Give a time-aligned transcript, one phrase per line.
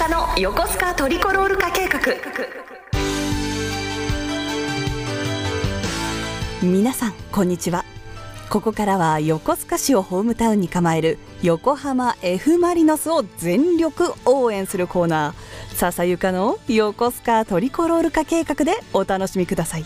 [0.00, 2.00] かの横須賀トリコロール化計画。
[6.62, 7.84] 皆さんこんにちは。
[8.48, 15.76] ここからは横須賀市をホームタウンに構える横浜 F・ マリノスを全力応援するコーナー。
[15.76, 19.84] 笹ゆかの横須賀トリコロール化計画でお楽しみください。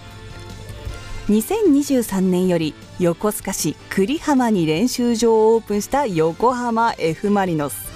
[1.27, 7.94] 2023年より横須賀市栗浜に練習場をオープンした横浜 F・ マリノス。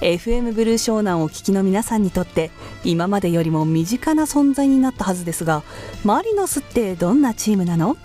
[0.00, 2.50] FM ブルー湘南をお聞きの皆さんにとって
[2.84, 5.62] 今までよりも身近な存在になったはずですが
[6.04, 7.96] マリノスってどんなチームなの？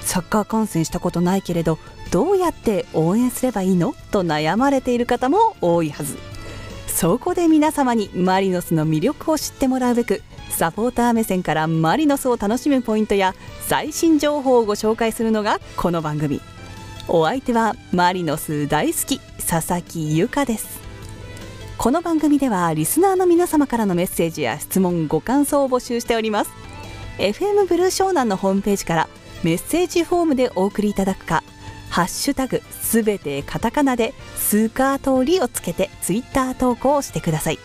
[0.00, 1.78] サッカー観戦したことないけれど
[2.10, 3.94] どうやって応援すればいいの？
[4.10, 6.16] と悩まれている方も多いはず。
[6.88, 13.34] そこで皆様にマリノスの魅力を知ってもらうべくサポーター目線からマリノスを楽しむポイントや
[13.66, 16.40] 最新情報をご紹介するのがこの番組。
[17.08, 20.81] お相手はマリノス大好き佐々木由香です。
[21.82, 26.52] この番組ではリスナーの皆様からのメッセージや質問ご感想を募集しております。
[27.18, 29.08] FM ブルー湘南のホームページから
[29.42, 31.42] メッセージフォームでお送りいただくか
[31.90, 37.58] ハッシュタグすべてカタカナでスーカー通りをつけてツイッター投稿をしてください。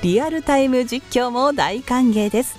[0.00, 2.56] リアルタイム実況も大歓迎です。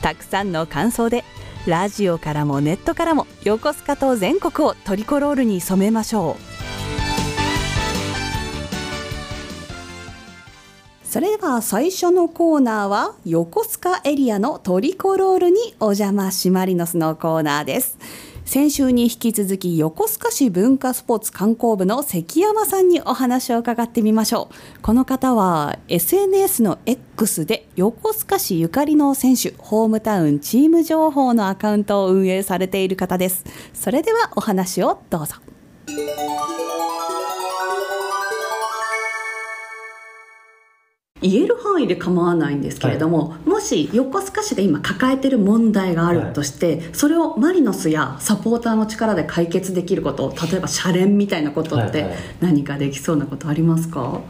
[0.00, 1.24] たくさんの感想で
[1.66, 6.47] ラジオからもネットからも横須賀と全国をトリコロールに染めましょう。
[11.08, 17.96] それでは最初のコーナーは横須賀エリアのトリコロールにお邪魔しマリノスのコーナーです。
[18.44, 24.82] 先週に引き続き横須賀市文化スポーツ観光部の関山さんにお話を伺ってみましょう。
[24.82, 33.46] この方は SNS の X で横須賀市ゆかりの選手ホームタウンチーム情報のアカウントを運営されている方です。
[33.72, 35.36] それではお話をどうぞ。
[41.20, 52.06] 言える範囲で構わないんですけれども、はい、もし横須賀市で今抱えてる問題があるとして、はい、それをマリノスやサポーターの力で解決できること例えば謝連みたいなことって
[52.40, 54.22] 何かできそうなことありますか、はいはい、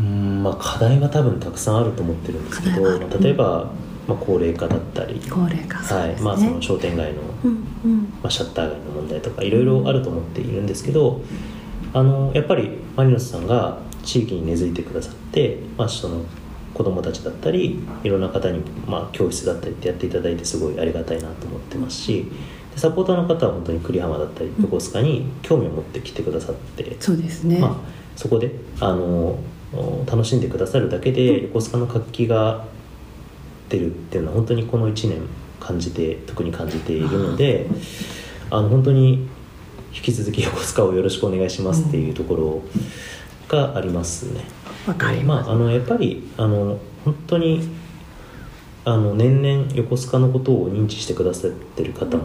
[0.00, 3.72] うんまあ課題は多分たくさんあると思ってるんですけど例えば、
[4.06, 6.20] まあ、高齢化だったり高齢化、ね、はい。
[6.20, 7.50] まあ、その商店街の、うん
[7.84, 11.22] うん、まあ、シャッター街の問題とかいろいろあると思っているんですけど
[11.94, 16.24] あのやっぱりマリノスさんが地域に根付いてくださって、まあ、その
[16.72, 22.30] 子どもたちだったりいろんな方に、まあ、教室だったりってやっていただいてすごいありがたいなと思ってますし
[22.72, 27.76] でサポーターの方は本当に栗浜だったり横須賀に興味を持って来てくださって、そうですね、まあ、
[28.14, 29.38] そこであの
[30.06, 32.66] 楽しんでくださるだけで横須賀の活気が
[33.68, 35.22] 出るっていうのは本当にこの1年
[35.58, 37.66] 感じて特に感じているので
[38.50, 39.28] あの本当に
[39.92, 42.64] 引き続き横須賀をよろしくお願いしますっていうところを。
[43.48, 44.42] がありますね。
[44.86, 47.68] わかります、まあ、あのやっぱりあの本当に
[48.84, 52.24] あの年々横須賀のことを認知してくださってる方も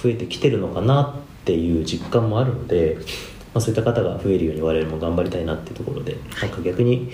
[0.00, 2.96] 増えてきてるのかなっていう実感もあるので、
[3.52, 7.10] まあ、そういった方が増えるように我々も頑張りたいなっていうところで、なんか逆に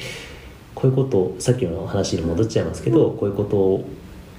[0.75, 3.89] こういうことをさっきの話に戻っちゃいますけど、こういうことを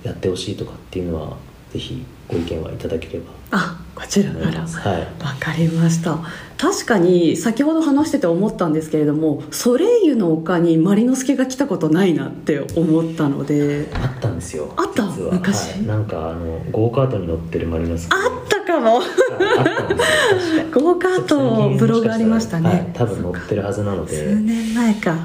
[0.03, 1.38] やってほしいとかっていうのは
[1.74, 3.32] ぜひご意見はいただければ。
[3.52, 4.46] あこちらから。
[4.46, 6.20] はい、分かりました。
[6.58, 13.90] 確かに先ほど話してて思ったんですけれどもソレイユの丘にマリノスケが来たことないなって思ったので。
[13.94, 15.04] あったんですよあった？
[15.06, 19.00] 昔、はい、なんかあのゴーカートに乗ってるマリノスあったかも。
[20.74, 24.16] ゴーカートブログありましたね、はい、多分乗ってるはずなので。
[24.16, 25.16] 数年前か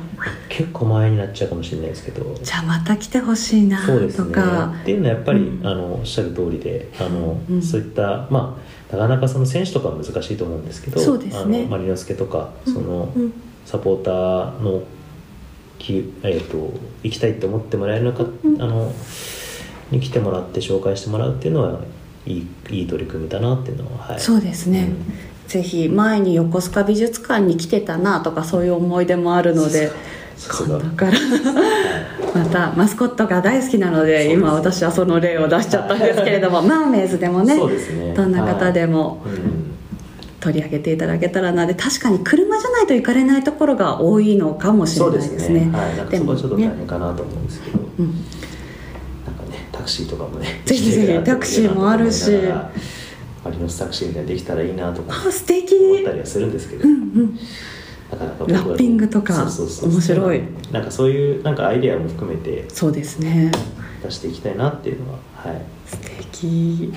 [0.49, 2.39] 結構前になっちゃうかもしれないですけど。
[2.43, 8.59] じゃあまた来てほしいなとか、ね、っていうのはやっぱり、うん、あのおっしゃる通りであの、うん、そういったま
[8.91, 11.67] あなかなかその選手とかは難しいと思うんですけどそうですね。
[11.67, 13.33] マリノスケとかその、うん、
[13.65, 14.83] サポーターの
[15.79, 16.73] き、えーと、
[17.03, 18.93] 行きたいって思ってもらえるのか、あの
[19.91, 21.81] に来てもらって紹介してもらうっていうのは
[22.27, 29.91] いいいい取り組みだなっていうのは、はい、そうですね、うん、ぜひ前に横須賀美術館に来てたなとかそういう思い出もあるので
[30.37, 31.13] 今度から。
[32.35, 39.37] またマスコットが大好きなので今私はその例を出しちゃったんですけれども、マーメイズでもね、ね、どんな方でも、はい。
[40.41, 41.67] 取り上げていただけたらな。
[41.67, 45.71] で確かに車じゃないと行かれないところが多いのかもしれないですね。
[46.11, 52.33] でも、ね、ちょっと大変かなと思うんですけど、うん、なんかねタクシーとかもねぜひぜひタクシーもあるし。
[53.45, 55.15] マリノスタクシーみたいにできたらいいなとか。
[55.27, 55.75] あ素敵。
[55.75, 56.95] 思ったりはするんですけど、うんう
[57.25, 57.39] ん
[58.13, 60.43] なかなかラッピングとか面白い。
[60.71, 63.51] なんかそういうなんかアイデアも含めてそうですね。
[64.03, 65.63] 出していきたいなっていうのははい。
[65.87, 66.93] 素敵。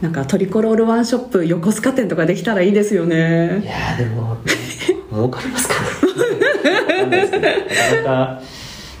[0.00, 3.62] なんかトリコロールワンショップ横須賀店とかできたらいいですよね。
[3.64, 4.36] いやでも
[5.10, 5.74] 儲かりますか
[7.08, 7.28] ね。
[7.96, 8.42] なかなか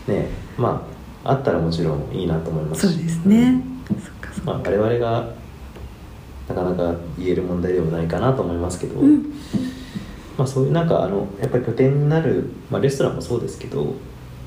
[0.08, 0.88] ねま
[1.24, 2.94] ああったらもちろんいいなと思いますし。
[2.94, 4.52] そうですね、そっかそっか。
[4.52, 5.28] まあ、我々が
[6.48, 9.26] なかなか言える問題でもないかなと思いますけど、うん
[10.38, 13.94] まあ、そういうなんかあのやっぱり拠点になる、まあ、レストランもそうですけど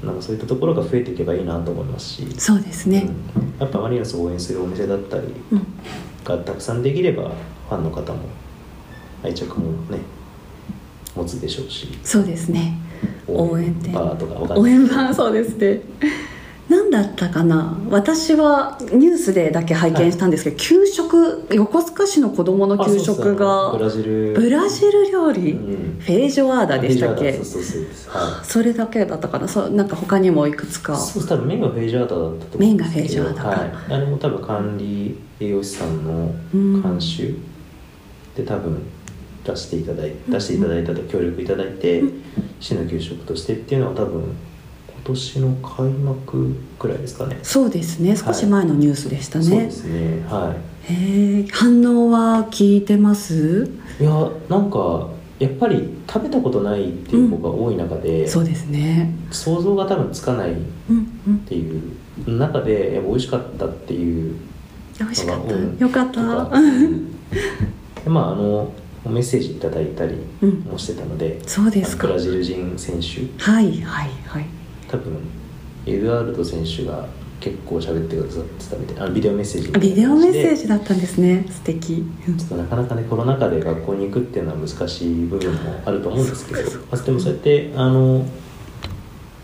[0.02, 3.08] なんかそういったところが増えていけばいいなと思いますし、そうですね。
[3.36, 3.54] うん。
[3.60, 5.68] やっぱマリノスを応援するお店だったりうん。
[6.24, 7.30] がたくさんできれば
[7.70, 8.22] ファンの方も
[9.24, 10.00] 愛着もね
[11.16, 11.90] 持つでしょうし。
[12.04, 12.78] そうですね。
[13.28, 15.82] 応援店バーとか応援版そうですね
[16.72, 17.78] 何だったかな？
[17.90, 24.34] 私はニュースでだけ拝見したんですけど、給食横須賀市の子供の給食がブラジル。
[25.12, 25.56] 料理、う
[25.98, 26.00] ん。
[26.00, 27.38] フェージョアーダでしたっけ？
[28.44, 29.50] それだけだったかな？
[29.50, 30.94] そうなんか他にもいくつか。
[30.94, 33.00] いそう多分メインがフェイジャーダだったと思うんですけど。
[33.00, 33.50] フェイジャーダか。
[33.50, 36.82] はい、あれも多分管理栄養士さんのうん。
[36.82, 37.36] 監修
[38.38, 38.82] で多分
[39.44, 42.02] 出していただい出していただいたと協力いただいて
[42.62, 44.34] 市の給食としてっていうのは多分
[45.04, 47.40] 今年の開幕くらいですかね。
[47.42, 48.16] そうですね。
[48.16, 50.24] 少し前のニュースでしたね、そうですね。
[50.30, 50.54] は
[50.84, 53.70] へえ反応は聞いてます？
[54.00, 55.10] いいやなんか
[55.40, 59.12] やっぱり食べたことないっていう子が多い中で、そうですね。
[59.32, 60.56] 想像が多分つかないっ
[60.90, 61.38] うんうん。
[61.40, 61.82] ていう
[62.28, 64.36] 中でやっぱ美味しかったっていう
[65.00, 66.22] 美味しかった、うんよかった。
[68.08, 68.72] まああの
[69.06, 70.50] メッセージいただいたりうん。
[70.72, 72.06] もしてたので、そうですか。
[72.08, 73.22] ブラジル人選手。
[73.44, 74.46] はいはいはい
[74.92, 75.18] 多分
[75.86, 77.08] エドワルド選手が
[77.40, 81.44] 結構喋ってくださってたみたいなビデオメッセージビデオメッセージだったんですね。
[81.50, 82.06] 素敵。
[82.28, 82.38] うん。
[82.38, 88.26] ちょっとなかなかねコロナ禍で学校に行くっていうのは難しい部分もあると思うんですけど、まあ、でもそうやってあの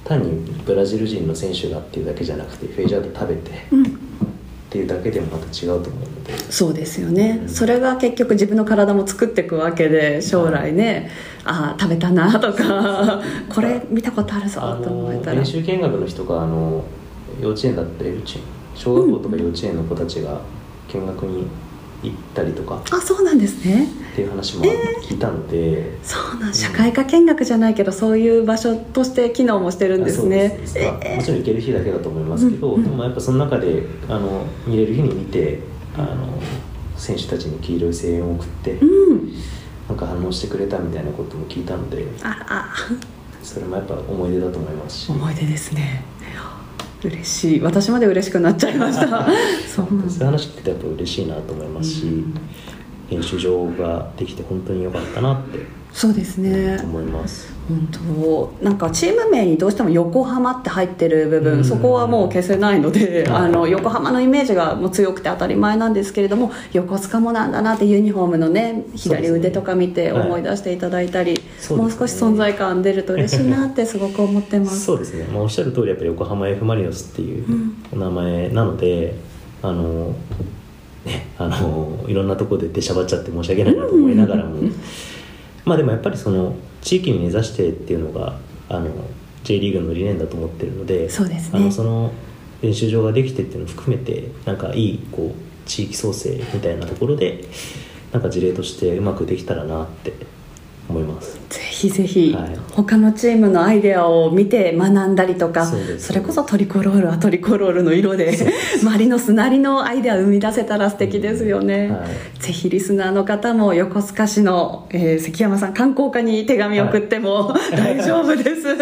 [0.03, 4.06] 単にブラジル人の選手がっていうだけじゃなくてフェイジャード食べてっうん
[4.77, 6.38] ていうだけでもまた違うと思うので。
[6.51, 7.50] そうですよね、うん。
[7.50, 11.09] それが結局自分の体も作っていくわけで将来ね、
[11.44, 15.38] ああ食べたなとかこれ見たことあるぞあと思えのたら。
[15.38, 16.83] 練習見学の人があの
[17.41, 18.41] 幼稚園だったり幼稚園
[18.75, 20.39] 小学校とか幼稚園の子たちが
[20.94, 21.47] 見学に
[22.03, 22.81] 行ったりとか。
[22.91, 24.65] あそうなんですねっていう話も
[25.03, 30.49] 聞いたので、そうなん社会科見学じゃないけどそういう場所として機能もしてるんですね。
[30.49, 32.83] ですまあもちろん行ける日だけだと思いますけど、うんうん。
[32.83, 35.59] でもやっぱその中であの見れる日に見て
[35.95, 36.41] あの
[36.95, 39.33] 選手たちに黄色い声援を送って、うん。
[39.87, 42.67] なんか反応してくれたみたいなことも聞いたのであら
[43.43, 46.03] それもやっぱ思い出だと思いますし、思い出ですね。
[47.03, 47.61] 嬉しい。
[47.61, 49.27] 私まで嬉しくなっちゃいました。
[49.69, 52.23] そういう話聞いてやっぱ嬉しいなと思いますし、
[53.09, 55.59] 練習場ができて本当に良かったなって
[55.94, 56.77] そうですね。
[56.83, 57.51] 思います。
[57.68, 58.54] 本当。
[58.63, 61.65] なんかチーム名にどうしても横浜って入ってる部分、うん。
[61.65, 63.42] そこはもう消せないので、はい。
[63.45, 70.27] あの横浜のイメージがもう強くて当たり前なんですけれども横須賀もなんだなってユニフォームのね左腕とか見てはい。
[70.27, 71.77] 思い出していただいたり、そうですね。
[71.77, 74.86] もう少し存在感出ると嬉しいなってすごく思ってます。
[74.86, 77.83] そうですね、まあ、おっしゃる通りやっぱり横浜 F・ マリノスっていううん。
[77.92, 79.15] お名前なので、
[79.63, 80.15] あのね
[81.55, 84.61] あのいろんなところで出しゃばっちゃって申し訳ないなと思いながらも、
[85.65, 88.38] まあでもやっぱりその地域に根ざしてっていうのが
[88.69, 88.89] あの
[89.44, 91.59] J リーグの理念だと思ってるのでそうですね。
[91.59, 92.11] あのその
[92.61, 97.45] 練習場ができてっていうのを含めてなんかいいこう地域創生みたいなところで
[98.11, 100.13] なんか事例としてうまくできたらなって
[100.89, 101.37] 思います。
[101.49, 102.57] ぜひぜひ、はい。
[102.71, 105.65] 他のチームのアイデアを見て学んだりとか
[105.97, 108.37] それこそトリコロールはトリコロールの色で
[108.83, 112.39] マリノスなりのアイデアを生み出せたら素敵ですよね、はい。
[112.39, 118.67] ぜひリスナーの方も横須賀市の、えー関山さん観光課に手紙を送っても、大丈夫です。
[118.67, 118.77] はい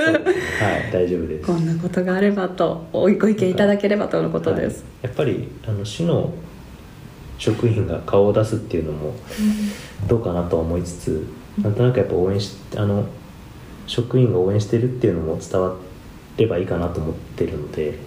[0.91, 1.45] 大丈夫です。
[1.45, 5.07] こんなことがあればとおご意見いただければとのことです、はい。
[5.07, 6.33] やっぱりあの市の
[7.38, 9.13] 職員が顔を出すっていうのも
[10.07, 11.27] どうかなとは思いつつ、
[11.62, 13.05] なんとなくやっぱ応援しあの
[13.88, 15.75] 職員が応援してるっていうのも伝わ
[16.38, 17.97] ればいいかなと思ってるので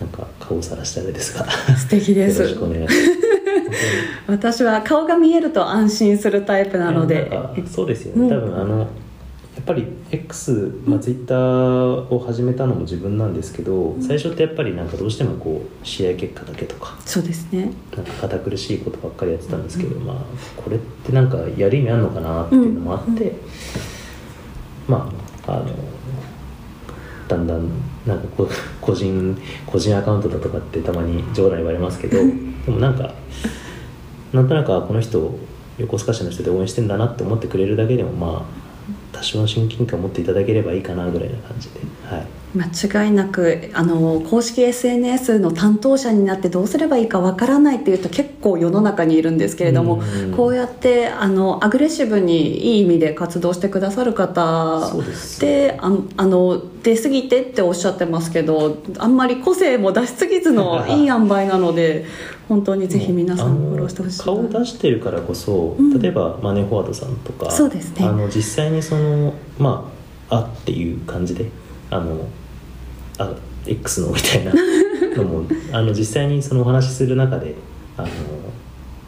[0.00, 1.48] なんか顔をさらしてあれですが。
[1.76, 2.42] 素敵です。
[2.42, 3.22] よろしくお願いします。
[4.26, 7.30] 私は顔が見えると安心するタイプなので。
[7.70, 8.88] そうですよね、うん多分あの
[9.54, 17.70] やっぱり X、まあ、ツイッターを始めたのも自分なんですけど、最初ってやっぱりなんかどうしてもこう試合結果だけとかそうですね。
[17.94, 20.16] なんか堅苦しいことばっかりやってたんですけど、まあ
[20.56, 23.32] これってなんかやる意味あるのかなっていうのもあって、
[24.88, 25.12] ま
[25.46, 25.66] ああの
[27.28, 27.68] だんだん
[28.06, 28.48] なんかこう
[28.80, 32.24] 個人個人アカウントだとかってたまに冗談言われますけどで
[32.68, 33.14] もなんか
[34.32, 35.38] なんとなくあこの人
[35.78, 38.71] 横須賀市の人で応援してんだなって思ってくれるだけでもまあ
[39.22, 50.32] 多少の親近感を持っていただければいいかなぐらいな感じで、はい、間違いなくあの公式 SNS の担当者になってどうすればいいかわからないっていう人結構世の中にいるんですけれども、うん。
[50.36, 54.92] こうやってあのアグレッシブにいい意味で活動してくださる方
[55.40, 62.04] であのあの出過ぎてっておっしゃってますけどあんまり個性も出しすぎずの いい塩梅なので
[62.48, 64.24] 本当にぜひ皆さんフォローしてほしいな。
[64.24, 65.98] 顔を出してるからこそ、うん。
[65.98, 68.06] 例えばマネーフォワードさんとかそうですね。
[68.06, 69.90] あの実際にそのま
[70.28, 71.46] ああっていう感じで
[71.90, 72.26] あの
[73.18, 73.34] あ
[73.66, 74.52] X の みたいな。
[75.16, 77.54] のもあの実際にそのお話しする中で
[77.96, 78.08] あの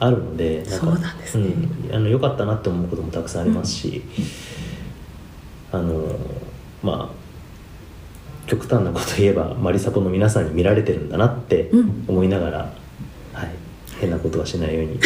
[0.01, 1.47] あるのでかそうなんですね。
[1.89, 4.03] うん、あのよかったなって思うこともたくさんありますし、
[5.73, 6.17] あの
[6.83, 7.25] まあ
[8.47, 12.05] 極端なこと言えばマリサポの皆さんに見られてるんだなってうん。
[12.07, 12.59] 思いながら、
[13.33, 13.51] はい、
[14.01, 15.01] 変なことはしないように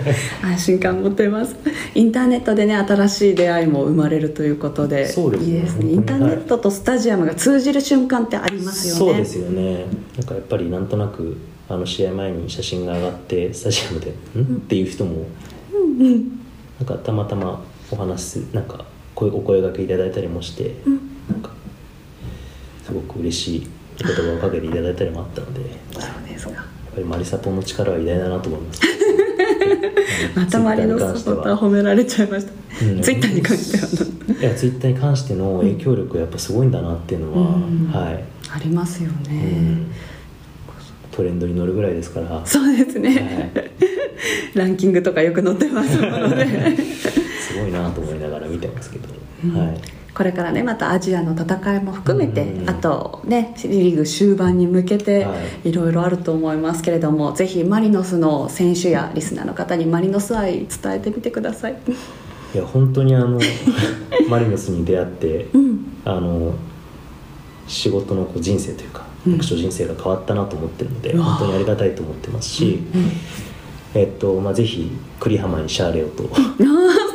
[0.42, 1.56] 安心感持ってます。
[1.94, 5.46] インターネットでね新しい出会いも生まれるということでそうですね。
[5.46, 5.92] いいですね。
[5.92, 8.98] インターネットとスタジアムが通じる瞬間ってありますよね。
[8.98, 9.86] そうですよね。
[10.16, 11.36] なんかやっぱりなんとなく
[11.68, 15.26] あの試合前に写真が上がってスタジアムで「ん?」っていう人も
[16.78, 18.84] なんかたまたまお話しするなんか
[19.14, 20.74] 声お声掛けいただいたりもして、
[21.28, 21.50] なんか
[22.84, 23.66] すごく嬉しい
[24.02, 26.72] お言葉をかけていただいたりもあったのでやっ そうですか。
[26.94, 28.80] ぱりマリサポの力は偉大だなと思います
[30.34, 32.52] またマリノスサポーター褒められちゃいました、
[32.86, 33.00] うん。
[33.00, 34.40] ツイッターに関しては。
[34.40, 37.90] いやツイッターに関しての影響力やっぱすごいんだなっていうのは、うん。
[37.92, 38.24] はい、
[38.54, 39.92] ありますようね、ん。
[41.10, 42.44] トレンドに乗るぐらいですから。
[42.44, 43.70] そうですね、はい。
[44.58, 46.46] ランキングとかよく載ってますので。
[46.76, 49.08] すごいなと思いながら見てますけど、
[49.44, 49.58] うん。
[49.58, 52.70] はいこれからねまたアジアの戦いも含めて、うん。
[52.70, 55.72] あとねリーグ終盤に向けてはい。
[55.72, 61.76] ろいろあると思いますけれども、ぜひマリノスの選手やリスナーの方にマリノス愛伝えてみてください。
[62.54, 63.40] いや本当にあの
[64.28, 65.86] マリノスに出会ってうん。
[66.04, 66.54] あの
[67.66, 69.32] 仕事のこう人生というかうん。
[69.38, 71.24] 読書人生が変わったなと思ってるので、うわ。
[71.24, 73.10] 本当にありがたいと思ってますし、うん。
[73.94, 74.90] えっとまあ、ぜひ
[75.20, 76.24] 栗浜にシャーレオと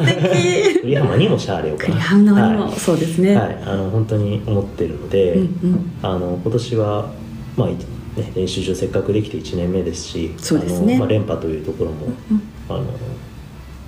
[0.05, 0.81] 敵。
[0.81, 2.79] 栗浜にもシャーレオか栗な浜にも、はい。
[2.79, 5.91] そうですね、はい、あの本当に思ってるので、うんうん。
[6.01, 7.11] あの今年は、
[7.55, 10.95] まあいね、練習場せっかくできて1年目ですしそうですね。
[10.95, 12.85] あのまあ、連覇というところも、うんあの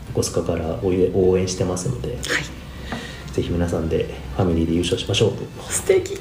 [0.10, 2.18] 横須賀から応援応援してますのではい。
[3.32, 5.44] ぜひ皆さんでファミリーで優勝しましょうと。
[5.72, 6.20] 素敵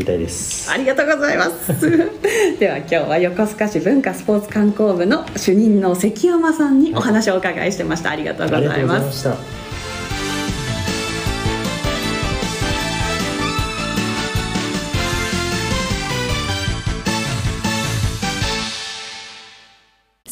[0.00, 0.70] 言いたいです。
[0.70, 1.72] ありがとうございます。
[2.58, 8.10] では今日は横須賀市文化スポーツ観光部の主任の関山さんにお話をお伺いしてました。
[8.10, 9.59] ありがとうございました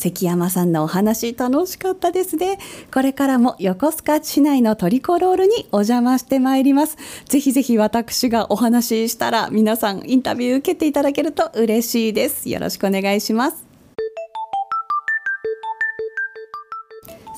[0.09, 2.59] 関山さんのお話楽しかったですね。
[2.93, 6.97] これからも横須賀市内のトリコロールにお邪魔してまいります。
[7.27, 12.49] ぜひぜひ私がお話ししたら皆さんインタビュー受けていただけると嬉しいです。
[12.49, 13.69] よろしくお願いします。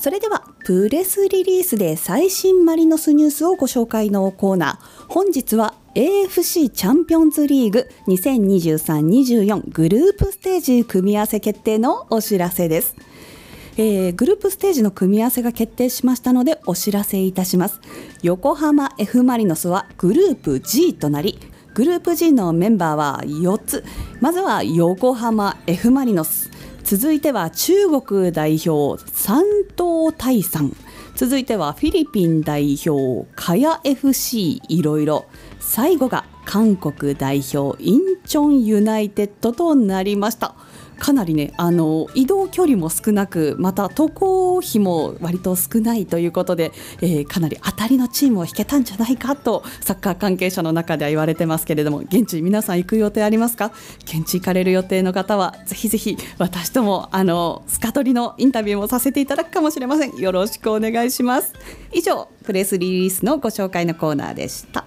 [0.01, 5.05] それではプレスリリースで最新マリノスニュースをご紹介のコーナー。
[5.09, 12.95] 本日は AFC チャンピオンズリーグ2023-24グループステージ組み合わせ決定のお知らせです。
[13.77, 17.81] えーグループステージの組み合わせが決定しましたのでお知らせいたします。
[18.23, 21.41] 横浜 F・ マリノスはグループ G となり
[21.75, 23.85] グループ G のメンバーは4つ。
[24.21, 26.53] まずは横浜 F・ マリノス。
[26.85, 29.43] 続いては中国代表山
[29.77, 30.73] 東泰山。
[31.17, 35.27] 続いてはフィリピン代表カヤ FC いろいろ。
[35.61, 40.55] 最後が韓国代表インチョンユナイテッドとなりました。
[40.99, 53.73] かなりねあの移動距離も少なくまた渡航費も割と少ないということで、えーかなり当たりのチームを引けたんじゃないかとサッカー関係者の中では言われてますけれども現地皆さん行く予定ありますか？
[54.05, 60.15] 現地行かれる予定の方はぜひぜひ私ともあのスカトリのインタビューもさせていただくかもしれません。
[60.17, 61.55] よろしくお願いします。
[61.95, 64.85] 以上プレスリリースのご紹介のコーナーでした。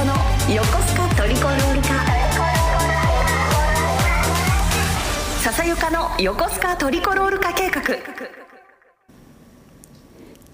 [0.00, 1.88] 笹ゆかの横須賀トリコロール化
[5.42, 7.82] 笹ゆかの横須賀トリコロール化計画。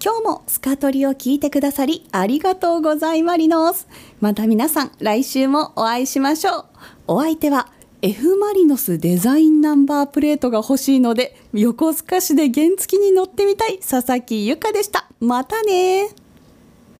[0.03, 3.87] 今日もスカトリを聞いてくださりありがとうございまります。
[4.19, 6.65] また皆さん来週もお会いしましょう。
[7.07, 7.69] お相手は
[8.01, 15.07] F マリノスデザインナンバープレートが欲しいので横須賀市で原付に乗ってみたい佐々木由香でした。
[15.21, 16.09] またね